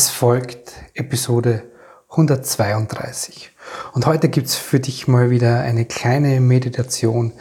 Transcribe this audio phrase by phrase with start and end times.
[0.00, 1.62] Es folgt Episode
[2.08, 3.50] 132.
[3.92, 7.34] Und heute gibt's für dich mal wieder eine kleine Meditation,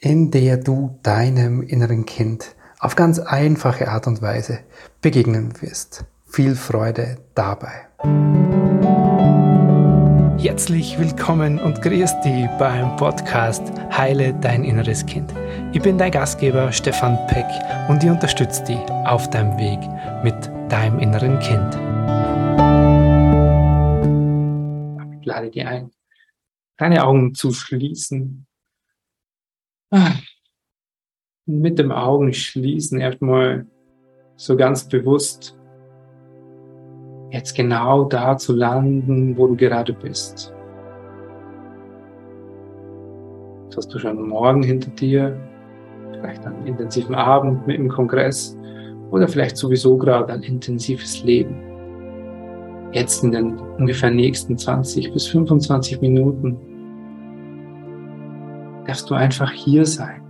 [0.00, 4.58] in der du deinem inneren Kind auf ganz einfache Art und Weise
[5.00, 6.04] begegnen wirst.
[6.26, 7.86] Viel Freude dabei.
[10.36, 13.62] Herzlich willkommen und grüß dich beim Podcast
[13.96, 15.32] Heile dein inneres Kind.
[15.72, 17.46] Ich bin dein Gastgeber Stefan Peck
[17.88, 19.78] und ich unterstütze dich auf deinem Weg
[20.24, 20.34] mit
[20.72, 21.89] deinem inneren Kind.
[25.20, 25.90] Ich lade dir ein,
[26.76, 28.46] deine Augen zu schließen.
[29.90, 30.12] Ah.
[31.46, 33.66] Mit dem Augen schließen erstmal
[34.36, 35.56] so ganz bewusst
[37.30, 40.52] jetzt genau da zu landen, wo du gerade bist.
[43.64, 45.38] Jetzt hast du schon morgen hinter dir,
[46.12, 48.56] vielleicht einen intensiven Abend mit dem Kongress
[49.10, 51.69] oder vielleicht sowieso gerade ein intensives Leben.
[52.92, 56.58] Jetzt in den ungefähr nächsten 20 bis 25 Minuten
[58.86, 60.20] darfst du einfach hier sein.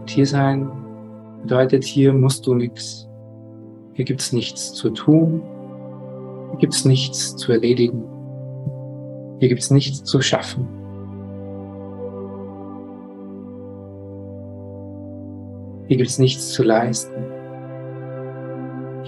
[0.00, 0.70] Und hier sein
[1.42, 3.06] bedeutet, hier musst du nichts.
[3.92, 5.42] Hier gibt es nichts zu tun.
[6.50, 8.02] Hier gibt es nichts zu erledigen.
[9.40, 10.66] Hier gibt es nichts zu schaffen.
[15.88, 17.35] Hier gibt es nichts zu leisten.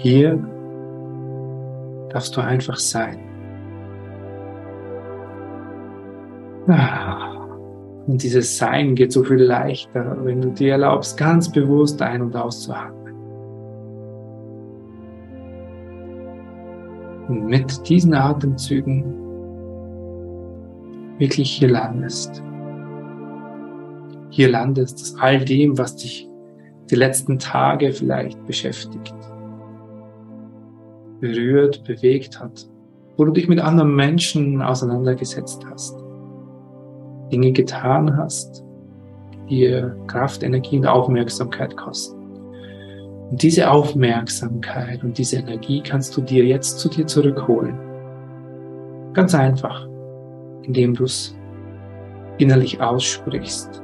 [0.01, 0.39] Hier
[2.09, 3.19] darfst du einfach sein.
[6.67, 7.35] Ah.
[8.07, 12.35] Und dieses Sein geht so viel leichter, wenn du dir erlaubst, ganz bewusst ein- und
[12.35, 13.13] auszuatmen.
[17.27, 19.03] Und mit diesen Atemzügen
[21.17, 22.41] wirklich hier landest.
[24.29, 26.27] Hier landest, dass all dem, was dich
[26.89, 29.13] die letzten Tage vielleicht beschäftigt,
[31.19, 32.67] berührt, bewegt hat,
[33.17, 35.97] wo du dich mit anderen Menschen auseinandergesetzt hast,
[37.31, 38.63] Dinge getan hast,
[39.49, 42.19] die dir Kraft, Energie und Aufmerksamkeit kosten.
[43.29, 47.77] Und diese Aufmerksamkeit und diese Energie kannst du dir jetzt zu dir zurückholen.
[49.13, 49.87] Ganz einfach,
[50.63, 51.35] indem du es
[52.37, 53.83] innerlich aussprichst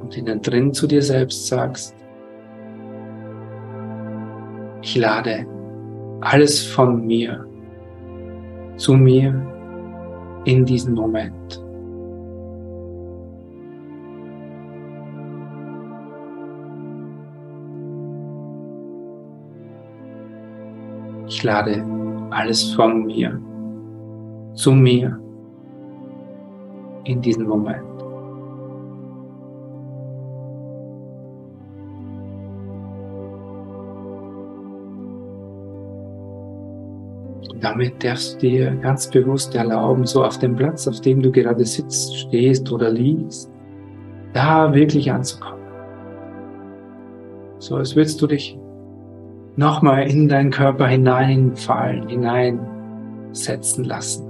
[0.00, 1.94] und innen drin zu dir selbst sagst,
[4.82, 5.46] ich lade
[6.20, 7.46] alles von mir
[8.76, 9.34] zu mir
[10.44, 11.64] in diesen Moment.
[21.28, 21.84] Ich lade
[22.30, 23.40] alles von mir
[24.54, 25.20] zu mir
[27.04, 27.97] in diesen Moment.
[37.68, 41.64] Damit darfst du dir ganz bewusst erlauben, so auf dem Platz, auf dem du gerade
[41.64, 43.50] sitzt, stehst oder liegst,
[44.32, 45.58] da wirklich anzukommen.
[47.58, 48.58] So als würdest du dich
[49.56, 54.24] nochmal in deinen Körper hineinfallen, hineinsetzen lassen.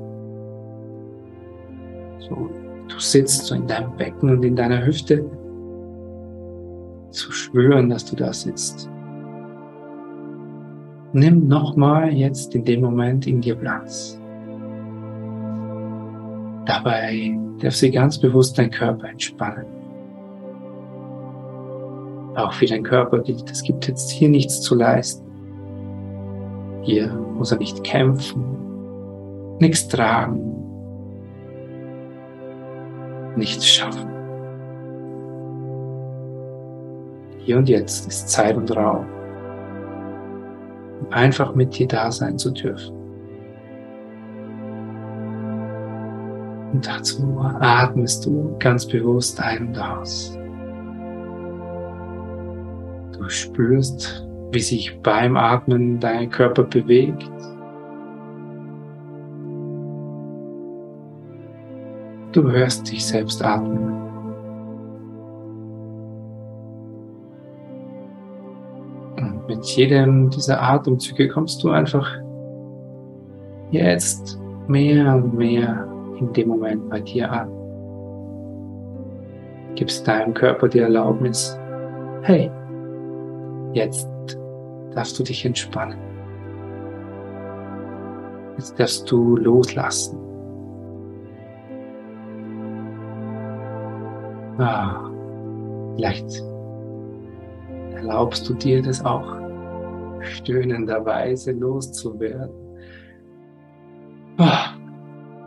[2.18, 2.50] So,
[2.88, 5.24] du sitzt so in deinem Becken und in deiner Hüfte,
[7.10, 8.90] zu spüren, dass du da sitzt.
[11.12, 14.20] Nimm nochmal jetzt in dem Moment in dir Platz.
[16.66, 19.64] Dabei darf sie ganz bewusst dein Körper entspannen.
[22.36, 25.26] Auch für dein Körper es gibt jetzt hier nichts zu leisten.
[26.82, 28.44] Hier muss er nicht kämpfen,
[29.60, 30.40] nichts tragen,
[33.34, 34.10] nichts schaffen.
[37.38, 39.06] Hier und jetzt ist Zeit und Raum
[41.00, 42.94] um einfach mit dir da sein zu dürfen.
[46.72, 50.38] Und dazu atmest du ganz bewusst ein und aus.
[53.16, 57.28] Du spürst, wie sich beim Atmen dein Körper bewegt.
[62.32, 64.07] Du hörst dich selbst atmen.
[69.48, 72.06] Mit jedem dieser Atemzüge kommst du einfach
[73.70, 77.50] jetzt mehr und mehr in dem Moment bei dir an.
[79.74, 81.58] Gibst deinem Körper die Erlaubnis,
[82.22, 82.50] hey,
[83.72, 84.08] jetzt
[84.94, 85.98] darfst du dich entspannen.
[88.56, 90.18] Jetzt darfst du loslassen.
[94.58, 95.08] Ah,
[95.94, 96.47] vielleicht
[98.08, 99.36] erlaubst du dir das auch
[100.20, 102.54] stöhnenderweise loszuwerden.
[104.38, 104.70] Ah,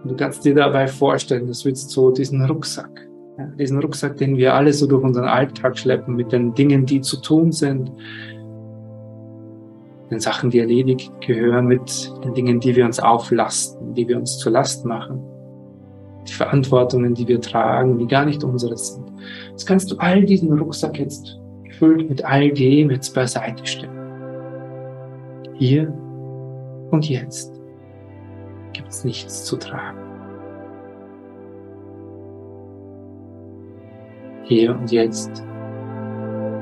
[0.05, 3.09] du kannst dir dabei vorstellen, das wird so diesen Rucksack,
[3.57, 7.19] diesen Rucksack, den wir alle so durch unseren Alltag schleppen, mit den Dingen, die zu
[7.19, 7.91] tun sind,
[10.11, 14.37] den Sachen, die erledigt gehören, mit den Dingen, die wir uns auflasten, die wir uns
[14.37, 15.19] zur Last machen,
[16.27, 19.11] die Verantwortungen, die wir tragen, die gar nicht unsere sind.
[19.49, 21.40] Jetzt kannst du all diesen Rucksack jetzt
[21.71, 23.97] gefüllt mit all dem jetzt beiseite stellen.
[25.53, 25.93] Hier
[26.91, 27.59] und jetzt
[28.73, 29.97] gibt es nichts zu tragen.
[34.43, 35.43] Hier und jetzt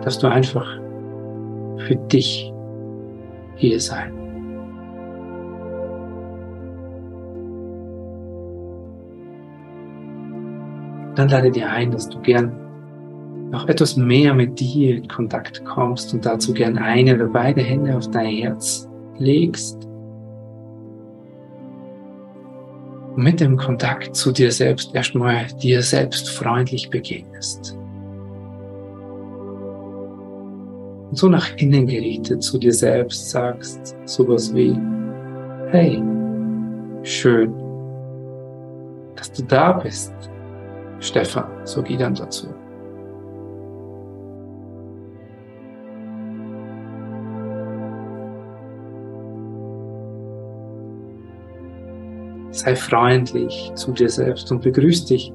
[0.01, 0.79] darfst du einfach
[1.87, 2.53] für dich
[3.55, 4.13] hier sein.
[11.15, 12.68] Dann lade dir ein, dass du gern
[13.51, 17.95] noch etwas mehr mit dir in Kontakt kommst und dazu gern eine oder beide Hände
[17.95, 18.87] auf dein Herz
[19.17, 19.87] legst.
[23.15, 27.75] Und mit dem Kontakt zu dir selbst erstmal dir selbst freundlich begegnest.
[31.09, 34.77] Und so nach innen gerichtet zu dir selbst sagst sowas wie,
[35.71, 36.03] hey,
[37.01, 37.51] schön,
[39.15, 40.13] dass du da bist.
[40.99, 42.47] Stefan, so geht dann dazu.
[52.59, 55.31] Sei freundlich zu dir selbst und begrüß dich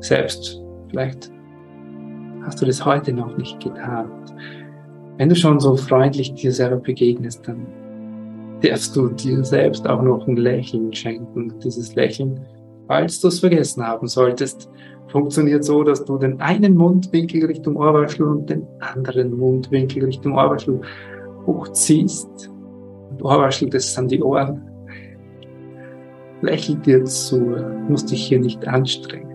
[0.00, 0.60] selbst.
[0.90, 1.30] Vielleicht
[2.42, 4.10] hast du das heute noch nicht getan.
[5.18, 7.64] Wenn du schon so freundlich dir selber begegnest, dann
[8.60, 11.54] darfst du dir selbst auch noch ein Lächeln schenken.
[11.62, 12.40] Dieses Lächeln,
[12.88, 14.68] falls du es vergessen haben solltest,
[15.06, 20.80] funktioniert so, dass du den einen Mundwinkel Richtung Ohrwaschel und den anderen Mundwinkel Richtung Ohrwaschel
[21.46, 22.50] hochziehst.
[23.10, 24.68] Und Ohrwaschel, das sind die Ohren.
[26.40, 27.56] Lächel dir zu,
[27.88, 29.34] musst dich hier nicht anstrengen,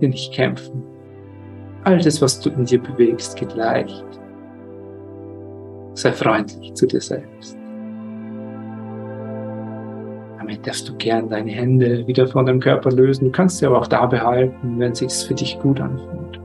[0.00, 0.82] hier nicht kämpfen.
[1.84, 4.04] All das, was du in dir bewegst, geht leicht.
[5.92, 7.58] Sei freundlich zu dir selbst.
[10.38, 13.26] Damit darfst du gern deine Hände wieder von deinem Körper lösen.
[13.26, 16.40] Du kannst sie aber auch da behalten, wenn es sich für dich gut anfühlt.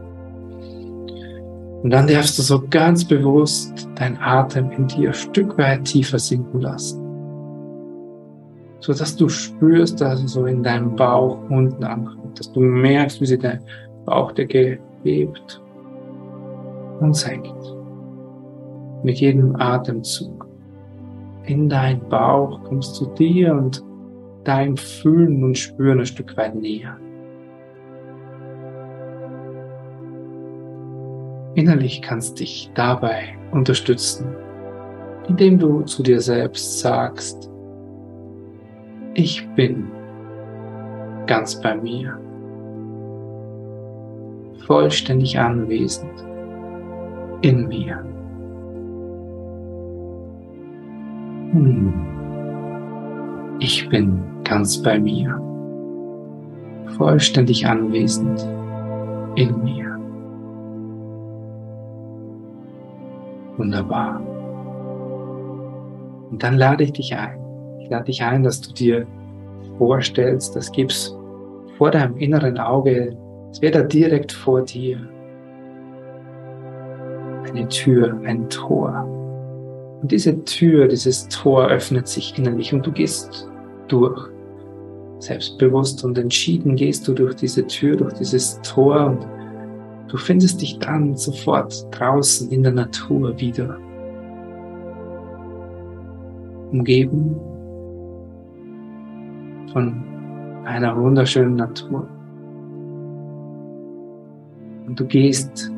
[1.84, 6.20] Und dann darfst du so ganz bewusst deinen Atem in dir ein Stück weit tiefer
[6.20, 6.99] sinken lassen
[8.80, 13.26] so dass du spürst, dass so in deinem Bauch unten ankommt, dass du merkst, wie
[13.26, 13.60] sich dein
[14.06, 15.62] Bauchdecke hebt
[17.00, 17.54] und senkt.
[19.04, 20.48] Mit jedem Atemzug
[21.46, 23.84] in deinen Bauch kommst du dir und
[24.44, 26.98] deinem Fühlen und Spüren ein Stück weit näher.
[31.56, 34.28] Innerlich kannst dich dabei unterstützen,
[35.28, 37.49] indem du zu dir selbst sagst,
[39.14, 39.92] ich bin
[41.26, 42.20] ganz bei mir,
[44.66, 46.26] vollständig anwesend
[47.42, 48.04] in mir.
[51.52, 51.94] Hm.
[53.60, 55.42] Ich bin ganz bei mir,
[56.98, 58.48] vollständig anwesend
[59.36, 59.98] in mir.
[63.58, 64.22] Wunderbar.
[66.32, 67.39] Und dann lade ich dich ein,
[67.90, 69.06] lade dich ein, dass du dir
[69.78, 71.16] vorstellst, das gibt's
[71.78, 73.18] vor deinem inneren Auge,
[73.52, 75.00] es wäre da direkt vor dir.
[77.48, 79.06] Eine Tür, ein Tor.
[80.02, 83.50] Und diese Tür, dieses Tor öffnet sich innerlich und du gehst
[83.88, 84.30] durch.
[85.20, 89.28] Selbstbewusst und entschieden gehst du durch diese Tür, durch dieses Tor und
[90.10, 93.78] du findest dich dann sofort draußen in der Natur wieder.
[96.72, 97.36] Umgeben
[99.74, 100.04] von
[100.66, 102.08] einer wunderschönen Natur.
[104.88, 105.72] Und du gehst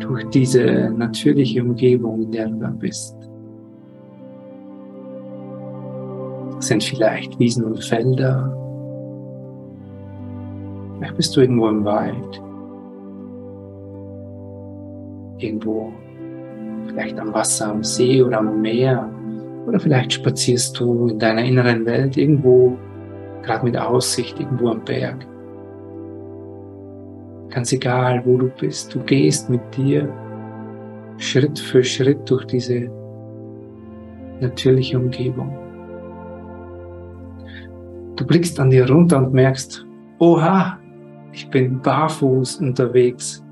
[0.00, 3.16] durch diese natürliche Umgebung, in der du da bist.
[6.56, 8.54] Das sind vielleicht Wiesen und Felder.
[10.96, 12.42] Vielleicht bist du irgendwo im Wald.
[15.38, 15.92] Irgendwo
[16.88, 19.08] vielleicht am Wasser, am See oder am Meer.
[19.68, 22.78] Oder vielleicht spazierst du in deiner inneren Welt irgendwo,
[23.42, 25.26] gerade mit Aussicht, irgendwo am Berg.
[27.50, 30.08] Ganz egal, wo du bist, du gehst mit dir
[31.18, 32.90] Schritt für Schritt durch diese
[34.40, 35.54] natürliche Umgebung.
[38.16, 39.84] Du blickst an dir runter und merkst,
[40.18, 40.78] oha,
[41.32, 43.44] ich bin barfuß unterwegs.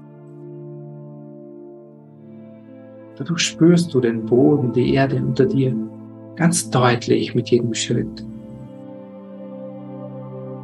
[3.18, 5.76] Dadurch spürst du den Boden, die Erde unter dir
[6.36, 8.24] ganz deutlich mit jedem Schritt.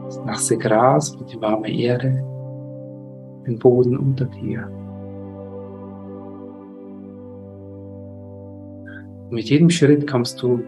[0.04, 2.22] Das nasse Gras und die warme Erde,
[3.46, 4.68] den Boden unter dir.
[9.24, 10.62] Und mit jedem Schritt kommst du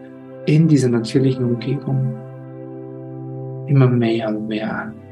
[0.47, 2.15] in dieser natürlichen Umgebung
[3.67, 5.04] immer mehr und mehr an.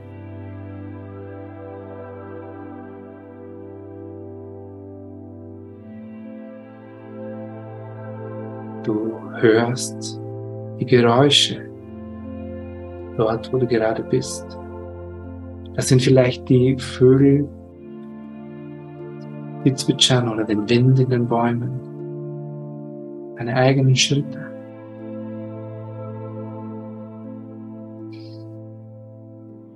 [9.39, 10.19] Hörst
[10.79, 11.61] die Geräusche
[13.17, 14.57] dort, wo du gerade bist.
[15.75, 17.47] Das sind vielleicht die Vögel,
[19.65, 21.71] die zwitschern oder den Wind in den Bäumen,
[23.37, 24.39] deine eigenen Schritte.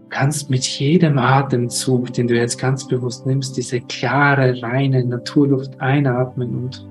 [0.10, 6.56] Kannst mit jedem Atemzug, den du jetzt ganz bewusst nimmst, diese klare, reine Naturluft einatmen
[6.56, 6.88] und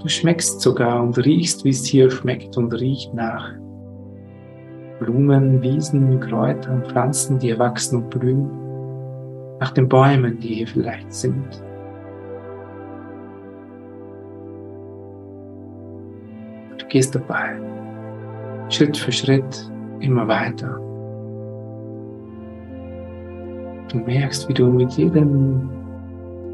[0.00, 3.52] Du schmeckst sogar und riechst, wie es hier schmeckt und riecht nach
[5.00, 8.48] Blumen, Wiesen, Kräutern, Pflanzen, die erwachsen und blühen,
[9.58, 11.62] nach den Bäumen, die hier vielleicht sind.
[16.78, 17.58] Du gehst dabei,
[18.68, 20.78] Schritt für Schritt, immer weiter.
[23.88, 25.68] Du merkst, wie du mit jedem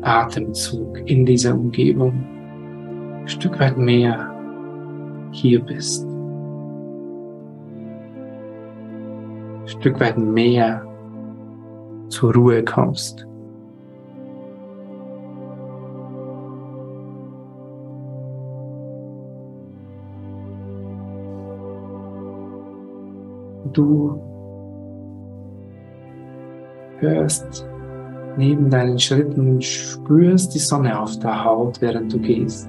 [0.02, 2.33] Atemzug in dieser Umgebung
[3.26, 4.30] Stück weit mehr
[5.32, 6.06] hier bist.
[9.62, 10.84] Ein Stück weit mehr
[12.08, 13.26] zur Ruhe kommst.
[23.72, 24.20] Du
[26.98, 27.66] hörst
[28.36, 32.68] neben deinen Schritten, spürst die Sonne auf der Haut, während du gehst.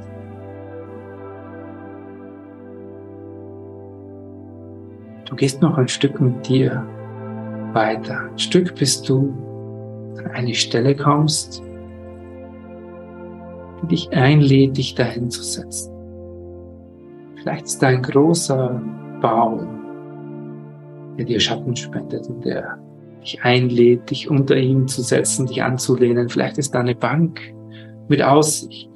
[5.25, 6.85] Du gehst noch ein Stück mit dir
[7.73, 8.29] weiter.
[8.29, 9.33] Ein Stück, bis du
[10.17, 11.63] an eine Stelle kommst,
[13.81, 15.91] die dich einlädt, dich dahin zu setzen.
[17.37, 18.81] Vielleicht ist da ein großer
[19.21, 19.67] Baum,
[21.17, 22.77] der dir Schatten spendet und der
[23.21, 26.29] dich einlädt, dich unter ihm zu setzen, dich anzulehnen.
[26.29, 27.41] Vielleicht ist da eine Bank
[28.07, 28.89] mit Aussicht.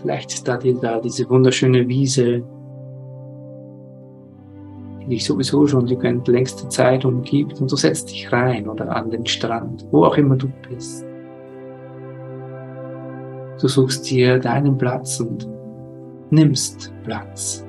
[0.00, 2.42] Vielleicht ist da, die, da diese wunderschöne Wiese,
[5.10, 9.26] dich sowieso schon die längste Zeit umgibt und du setzt dich rein oder an den
[9.26, 11.04] Strand, wo auch immer du bist.
[13.60, 15.48] Du suchst dir deinen Platz und
[16.30, 17.64] nimmst Platz.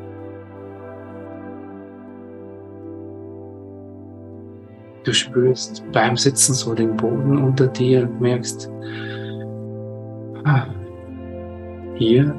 [5.03, 8.69] Du spürst beim Sitzen so den Boden unter dir und merkst,
[10.43, 10.65] ah,
[11.95, 12.35] hier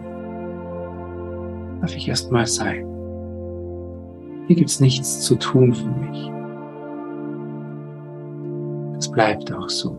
[1.81, 2.98] darf ich erstmal sein.
[4.49, 6.33] Hier gibt es nichts zu tun für mich.
[8.97, 9.90] Es bleibt auch so.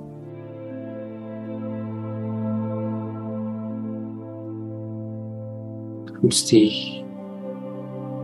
[6.07, 7.05] Du fühlst dich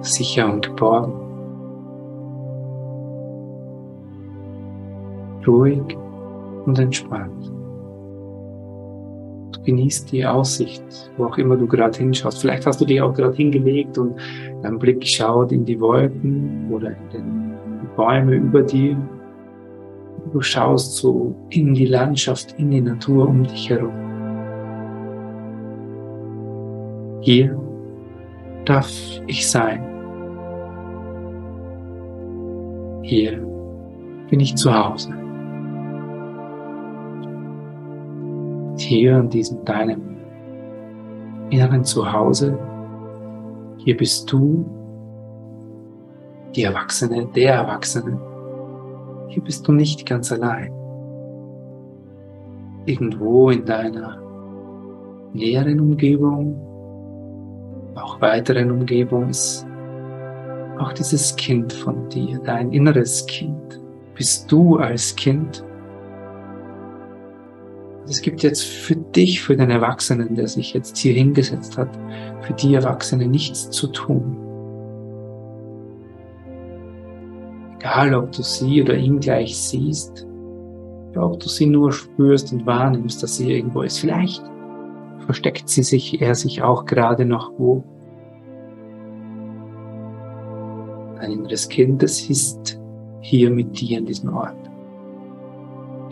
[0.01, 1.13] sicher und geborgen.
[5.45, 5.95] Ruhig
[6.65, 7.51] und entspannt
[9.63, 10.83] genießt die Aussicht,
[11.17, 12.41] wo auch immer du gerade hinschaust.
[12.41, 14.15] Vielleicht hast du dich auch gerade hingelegt und
[14.61, 17.55] dein Blick schaut in die Wolken oder in den
[17.95, 18.97] Bäume über dir.
[20.33, 23.93] Du schaust so in die Landschaft, in die Natur um dich herum.
[27.21, 27.59] Hier
[28.65, 28.91] darf
[29.27, 29.83] ich sein.
[33.03, 33.39] Hier
[34.29, 35.24] bin ich zu Hause.
[38.81, 40.17] Hier in diesem deinem
[41.49, 42.57] inneren Zuhause.
[43.77, 44.65] Hier bist du,
[46.55, 48.19] die Erwachsene, der Erwachsene.
[49.27, 50.71] Hier bist du nicht ganz allein.
[52.85, 54.21] Irgendwo in deiner
[55.33, 56.55] näheren Umgebung,
[57.95, 59.65] auch weiteren Umgebung ist
[60.79, 63.81] auch dieses Kind von dir, dein inneres Kind.
[64.13, 65.64] Bist du als Kind
[68.07, 71.89] es gibt jetzt für dich, für den Erwachsenen, der sich jetzt hier hingesetzt hat,
[72.41, 74.37] für die Erwachsene nichts zu tun.
[77.79, 80.27] Egal, ob du sie oder ihn gleich siehst,
[81.15, 83.99] ob du sie nur spürst und wahrnimmst, dass sie irgendwo ist.
[83.99, 84.43] Vielleicht
[85.25, 87.83] versteckt sie sich, er sich auch gerade noch wo.
[91.19, 92.79] Ein inneres Kind, das ist
[93.21, 94.64] hier mit dir an diesem Ort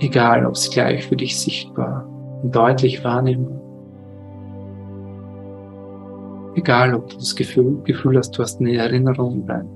[0.03, 2.07] egal ob es gleich für dich sichtbar
[2.43, 3.63] und deutlich wahrnehmbar
[6.55, 9.69] Egal, ob du das Gefühl, Gefühl hast, du hast eine Erinnerung oder ein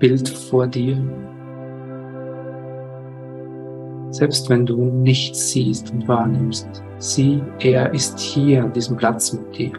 [0.00, 0.98] Bild vor dir.
[4.10, 9.56] Selbst wenn du nichts siehst und wahrnimmst, sieh, er ist hier an diesem Platz mit
[9.56, 9.72] dir.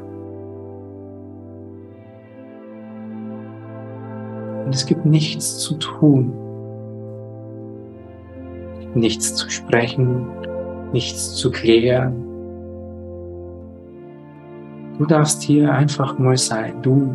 [4.66, 6.34] Und es gibt nichts zu tun,
[8.96, 10.28] nichts zu sprechen,
[10.92, 12.24] nichts zu klären.
[14.98, 17.14] Du darfst hier einfach mal sein, du,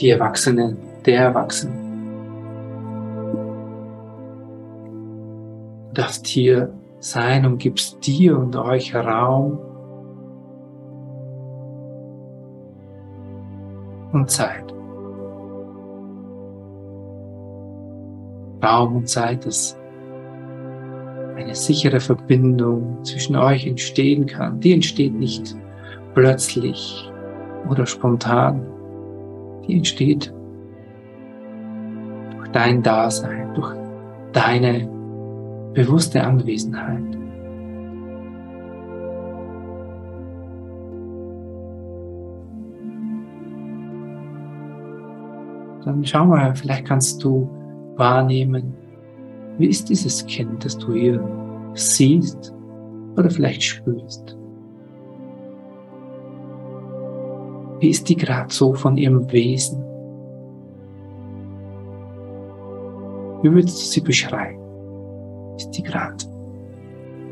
[0.00, 1.74] die Erwachsene, der Erwachsene.
[5.88, 9.58] Du darfst hier sein und gibst dir und euch Raum
[14.12, 14.75] und Zeit.
[18.62, 19.76] Raum und Zeit, dass
[21.36, 24.60] eine sichere Verbindung zwischen euch entstehen kann.
[24.60, 25.54] Die entsteht nicht
[26.14, 27.10] plötzlich
[27.68, 28.66] oder spontan.
[29.66, 30.32] Die entsteht
[32.36, 33.74] durch dein Dasein, durch
[34.32, 34.88] deine
[35.74, 37.02] bewusste Anwesenheit.
[45.84, 47.48] Dann schau mal, vielleicht kannst du
[47.96, 48.74] wahrnehmen,
[49.58, 51.20] wie ist dieses Kind, das du hier
[51.74, 52.52] siehst
[53.16, 54.36] oder vielleicht spürst.
[57.80, 59.82] Wie ist die gerade so von ihrem Wesen?
[63.42, 64.58] Wie würdest du sie beschreiben?
[65.56, 66.16] Ist die gerade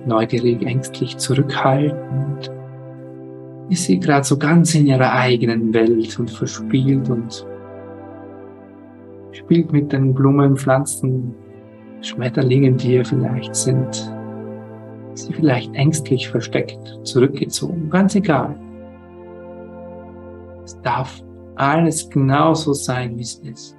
[0.06, 2.50] neugierig, ängstlich, zurückhaltend?
[3.70, 7.46] Ist sie gerade so ganz in ihrer eigenen Welt und verspielt und
[9.34, 11.34] spielt mit den Blumen, Pflanzen,
[12.00, 14.12] Schmetterlingen, die hier vielleicht sind.
[15.14, 18.58] Sie vielleicht ängstlich versteckt, zurückgezogen, ganz egal.
[20.64, 21.22] Es darf
[21.56, 23.76] alles genauso sein, wie es ist.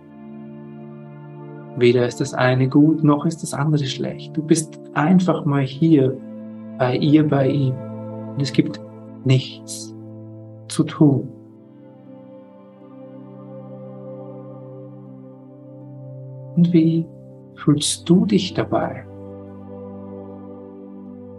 [1.77, 4.35] Weder ist das eine gut, noch ist das andere schlecht.
[4.35, 6.17] Du bist einfach mal hier,
[6.77, 7.75] bei ihr, bei ihm.
[8.33, 8.79] Und es gibt
[9.25, 9.93] nichts
[10.69, 11.34] zu tun.
[16.55, 17.05] Und wie
[17.55, 19.05] fühlst du dich dabei?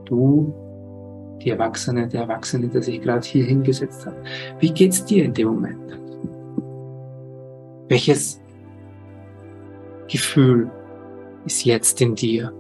[0.05, 0.53] Du,
[1.43, 4.17] die Erwachsene, der Erwachsene, der sich gerade hier hingesetzt hat.
[4.61, 5.99] Wie geht's dir in dem Moment?
[7.89, 8.41] Welches
[10.09, 10.71] Gefühl
[11.45, 12.53] ist jetzt in dir?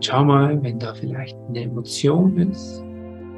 [0.00, 2.84] Schau mal, wenn da vielleicht eine Emotion ist,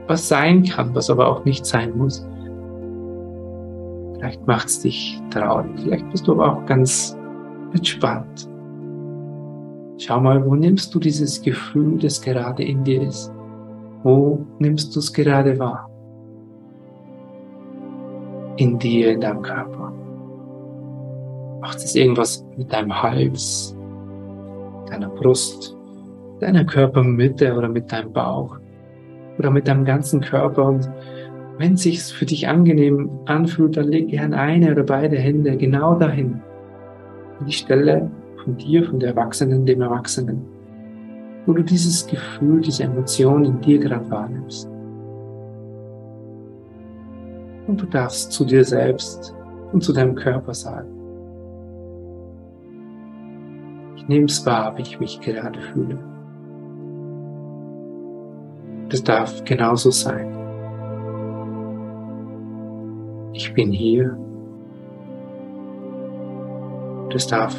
[0.08, 2.26] was sein kann, was aber auch nicht sein muss.
[4.16, 7.16] Vielleicht macht es dich traurig, vielleicht bist du aber auch ganz
[7.74, 8.48] entspannt.
[9.98, 13.32] Schau mal, wo nimmst du dieses Gefühl, das gerade in dir ist?
[14.02, 15.90] Wo nimmst du es gerade wahr?
[18.56, 19.92] In dir, in deinem Körper.
[21.60, 23.76] Macht es irgendwas mit deinem Hals,
[24.88, 25.76] deiner Brust,
[26.40, 28.58] deiner Körpermitte oder mit deinem Bauch
[29.38, 30.88] oder mit deinem ganzen Körper und
[31.58, 35.94] wenn es sich für dich angenehm anfühlt, dann leg gern eine oder beide Hände genau
[35.94, 36.42] dahin.
[37.40, 38.10] An die Stelle
[38.42, 40.42] von dir, von der Erwachsenen, dem Erwachsenen,
[41.46, 44.68] wo du dieses Gefühl, diese Emotion in dir gerade wahrnimmst.
[47.66, 49.34] Und du darfst zu dir selbst
[49.72, 50.88] und zu deinem Körper sagen,
[53.96, 55.98] ich nehme es wahr, wie ich mich gerade fühle.
[58.88, 60.35] Das darf genauso sein.
[63.36, 64.16] Ich bin hier.
[67.10, 67.54] Das darf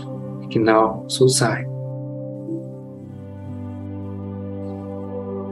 [0.49, 1.67] genau so sein.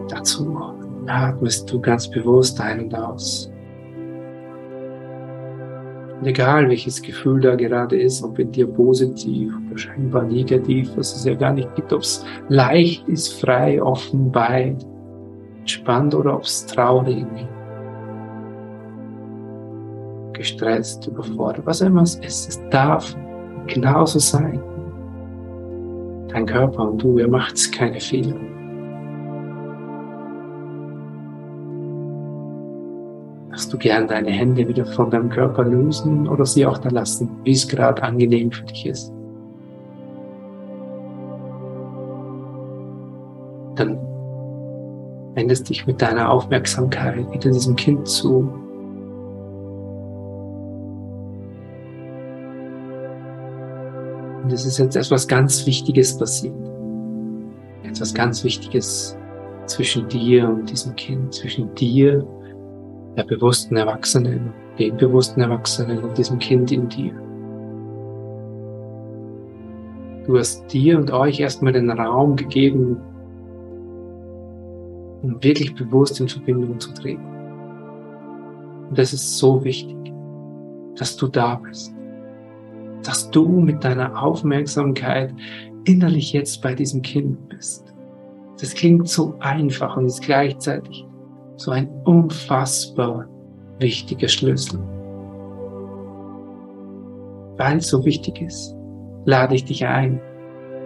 [0.10, 0.58] Dazu
[1.06, 3.52] atmest du ganz bewusst ein und aus.
[6.20, 11.16] Und egal welches Gefühl da gerade ist, ob in dir positiv oder scheinbar negativ, was
[11.16, 14.84] es ja gar nicht gibt, ob es leicht ist, frei, offen, weit,
[15.60, 17.55] entspannt oder ob es traurig ist
[20.46, 22.50] gestresst, überfordert, was immer es ist.
[22.50, 23.16] Es darf
[23.66, 24.62] genauso sein.
[26.28, 28.36] Dein Körper und du, ihr macht keine Fehler.
[33.50, 37.30] Darfst du gern deine Hände wieder von deinem Körper lösen oder sie auch da lassen,
[37.44, 39.14] wie es gerade angenehm für dich ist.
[43.76, 43.98] Dann
[45.34, 48.65] wendest dich mit deiner Aufmerksamkeit wieder diesem Kind zu
[54.56, 56.56] es ist jetzt etwas ganz Wichtiges passiert.
[57.84, 59.18] Etwas ganz Wichtiges
[59.66, 62.26] zwischen dir und diesem Kind, zwischen dir,
[63.18, 67.14] der bewussten Erwachsenen, dem bewussten Erwachsenen und diesem Kind in dir.
[70.26, 72.98] Du hast dir und euch erstmal den Raum gegeben,
[75.22, 77.26] um wirklich bewusst in Verbindung zu treten.
[78.90, 79.96] Und das ist so wichtig,
[80.96, 81.95] dass du da bist,
[83.06, 85.34] dass du mit deiner Aufmerksamkeit
[85.86, 87.94] innerlich jetzt bei diesem Kind bist.
[88.60, 91.06] Das klingt so einfach und ist gleichzeitig
[91.58, 93.28] so ein unfassbar
[93.80, 94.80] wichtiger Schlüssel.
[97.58, 98.76] Weil es so wichtig ist,
[99.26, 100.20] lade ich dich ein,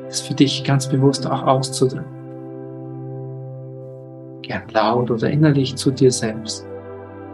[0.08, 2.20] es für dich ganz bewusst auch auszudrücken.
[4.42, 6.66] Gern laut oder innerlich zu dir selbst.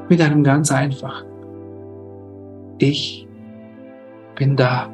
[0.10, 1.28] Mit einem ganz einfachen.
[2.78, 3.25] Ich
[4.36, 4.89] bin da.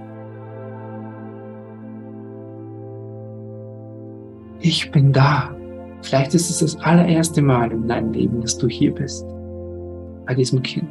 [4.60, 5.56] Ich bin da.
[6.04, 9.26] Vielleicht ist es das allererste Mal in deinem Leben, dass du hier bist.
[10.26, 10.88] Bei diesem Kind.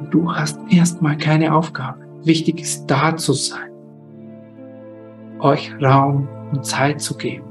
[0.00, 1.98] Und du hast erstmal keine Aufgabe.
[2.24, 3.70] Wichtig ist da zu sein.
[5.40, 7.45] Euch Raum und Zeit zu geben.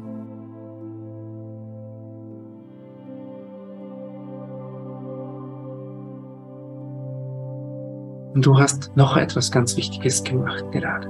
[8.36, 11.08] Und du hast noch etwas ganz Wichtiges gemacht gerade.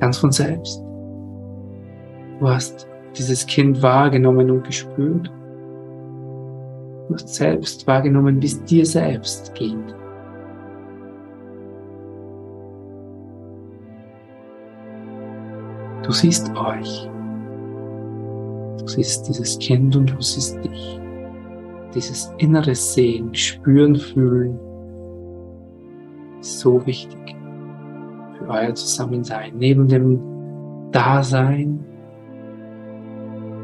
[0.00, 0.82] Ganz von selbst.
[2.38, 5.32] Du hast dieses Kind wahrgenommen und gespürt.
[7.08, 9.94] Du hast selbst wahrgenommen, wie es dir selbst geht.
[16.02, 17.10] Du siehst euch.
[18.78, 21.00] Du siehst dieses Kind und du siehst dich.
[21.94, 24.60] Dieses innere Sehen, Spüren, Fühlen
[26.40, 27.36] so wichtig
[28.38, 29.52] für euer Zusammensein.
[29.56, 30.20] Neben dem
[30.92, 31.84] Dasein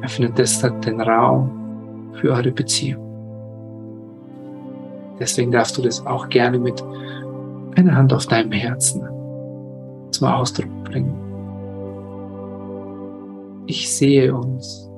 [0.02, 3.02] öffnet deshalb den Raum für eure Beziehung.
[5.18, 6.82] Deswegen darfst du das auch gerne mit
[7.76, 9.02] einer Hand auf deinem Herzen
[10.10, 11.16] zum Ausdruck bringen.
[13.66, 14.90] Ich sehe uns.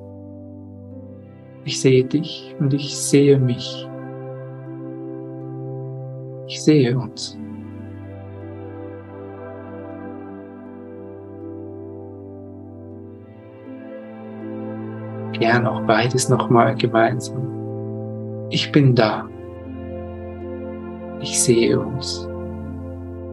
[1.63, 3.87] Ich sehe dich und ich sehe mich.
[6.47, 7.37] Ich sehe uns.
[15.39, 18.47] Gern auch beides nochmal gemeinsam.
[18.49, 19.27] Ich bin da.
[21.19, 22.27] Ich sehe uns.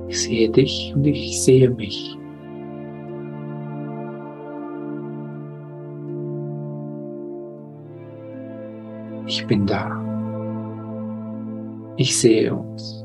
[0.08, 2.18] Ich sehe dich und ich sehe mich.
[9.26, 9.98] Ich bin da.
[11.96, 13.04] Ich sehe uns.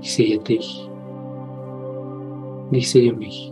[0.00, 0.88] Ich sehe dich.
[2.70, 3.51] Ich sehe mich.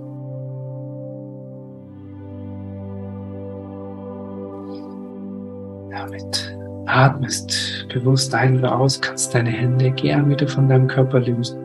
[6.93, 11.59] Atmest bewusst ein oder aus, kannst deine Hände gern wieder von deinem Körper lösen.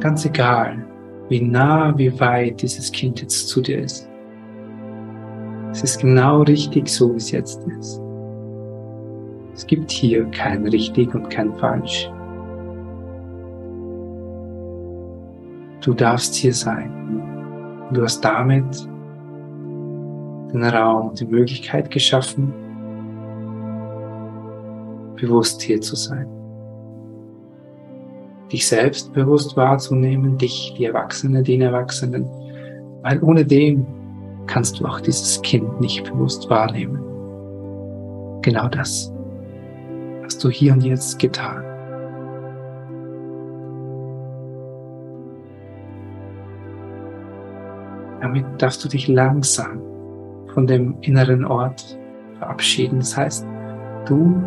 [0.00, 0.84] Ganz egal,
[1.28, 4.08] wie nah, wie weit dieses Kind jetzt zu dir ist.
[5.72, 8.00] Es ist genau richtig so, wie es jetzt ist.
[9.54, 12.10] Es gibt hier kein richtig und kein falsch.
[15.80, 16.90] Du darfst hier sein.
[17.92, 18.88] Du hast damit
[20.52, 22.52] den Raum, die Möglichkeit geschaffen,
[25.16, 26.26] bewusst hier zu sein.
[28.52, 32.24] Dich selbst bewusst wahrzunehmen, dich, die Erwachsene, den Erwachsenen,
[33.02, 33.86] weil ohne dem
[34.46, 36.98] kannst du auch dieses Kind nicht bewusst wahrnehmen.
[38.42, 39.12] Genau das
[40.24, 41.62] hast du hier und jetzt getan.
[48.20, 49.87] Damit darfst du dich langsam
[50.54, 51.98] von dem inneren Ort
[52.38, 52.98] verabschieden.
[52.98, 53.46] Das heißt,
[54.06, 54.42] du,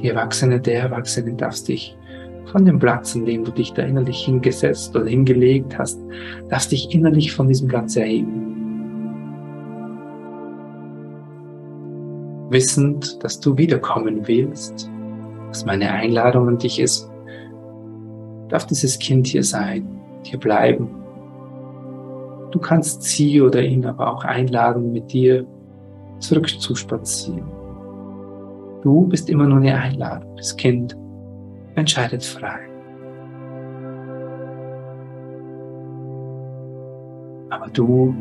[0.00, 1.96] die Erwachsene, der Erwachsene, darfst dich
[2.46, 6.00] von dem Platz, in dem du dich da innerlich hingesetzt oder hingelegt hast,
[6.48, 8.54] darfst dich innerlich von diesem Platz erheben.
[12.50, 14.90] Wissend, dass du wiederkommen willst,
[15.48, 17.10] dass meine Einladung an dich ist,
[18.48, 19.86] darf dieses Kind hier sein,
[20.22, 20.97] hier bleiben
[22.50, 25.46] Du kannst sie oder ihn aber auch einladen, mit dir
[26.18, 27.46] zurückzuspazieren.
[28.82, 30.36] Du bist immer nur eine Einladung.
[30.36, 30.96] Das Kind
[31.74, 32.58] entscheidet frei.
[37.50, 38.14] Aber du,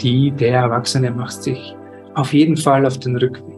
[0.00, 1.76] die, der Erwachsene, machst dich
[2.14, 3.56] auf jeden Fall auf den Rückweg.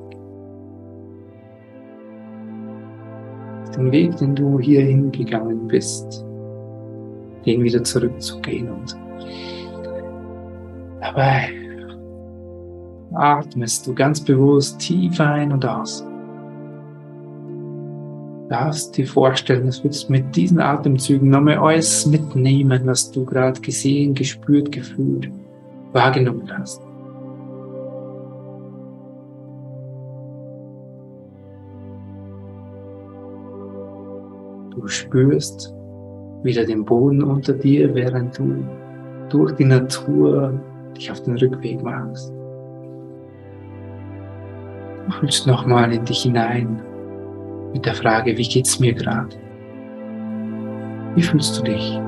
[3.76, 6.26] Den Weg, den du hier hingegangen bist,
[7.46, 8.96] den wieder zurückzugehen und
[11.02, 11.48] Dabei
[13.12, 16.06] atmest du ganz bewusst tief ein und aus.
[18.42, 23.60] Du darfst dir vorstellen, dass jetzt mit diesen Atemzügen nochmal alles mitnehmen, was du gerade
[23.60, 25.28] gesehen, gespürt, gefühlt,
[25.90, 26.80] wahrgenommen hast.
[34.70, 35.74] Du spürst
[36.44, 38.64] wieder den Boden unter dir, während du
[39.30, 40.60] durch die Natur
[40.94, 42.32] dich auf den Rückweg machst.
[45.20, 46.80] Fühlst nochmal in dich hinein
[47.72, 49.36] mit der Frage, wie geht's mir gerade?
[51.14, 52.00] Wie fühlst du dich?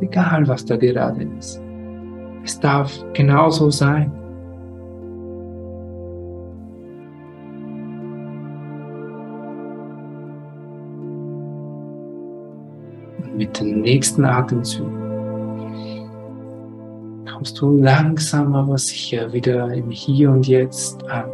[0.00, 1.62] Egal, was da gerade ist.
[2.44, 4.12] Es darf genauso sein.
[13.36, 15.05] mit den nächsten Atemzügen
[17.46, 21.30] kommst du langsam aber sicher wieder im Hier und Jetzt an.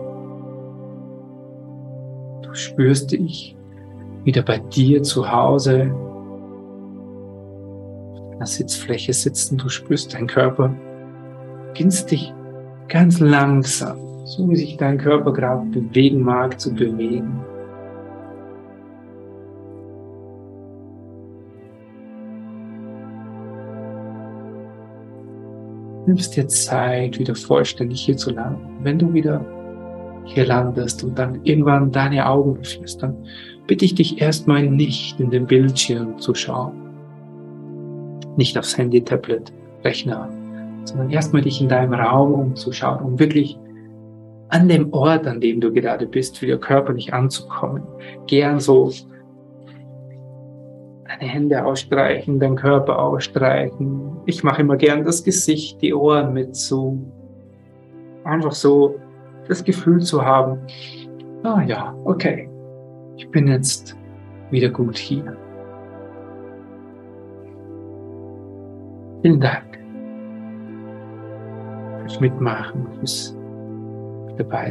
[2.42, 3.56] Du spürst dich
[4.22, 5.90] wieder bei dir zu Hause,
[8.12, 10.74] auf der Sitzfläche sitzen, du spürst deinen Körper,
[11.68, 12.34] beginnst dich
[12.88, 13.96] ganz langsam,
[14.26, 17.40] so wie sich dein Körper gerade bewegen mag, zu bewegen.
[26.06, 28.78] Nimmst dir Zeit, wieder vollständig hier zu landen.
[28.82, 29.44] Wenn du wieder
[30.24, 33.16] hier landest und dann irgendwann deine Augen öffnest, dann
[33.66, 36.72] bitte ich dich erstmal nicht in den Bildschirm zu schauen.
[38.36, 39.52] Nicht aufs Handy, Tablet,
[39.84, 40.28] Rechner,
[40.84, 43.58] sondern erstmal dich in deinem Raum umzuschauen, um wirklich
[44.48, 47.82] an dem Ort, an dem du gerade bist, wieder körperlich anzukommen.
[48.26, 48.90] Gern so
[51.22, 54.16] deine Hände ausstreichen, deinen Körper ausstreichen.
[54.26, 56.98] Ich mache immer gern das Gesicht, die Ohren mit so.
[58.24, 58.96] Einfach so
[59.48, 60.58] das Gefühl zu haben,
[61.42, 62.48] ah ja, okay,
[63.16, 63.96] ich bin jetzt
[64.50, 65.36] wieder gut hier.
[69.22, 69.78] Vielen Dank
[72.00, 73.36] fürs Mitmachen, fürs
[74.38, 74.70] dabei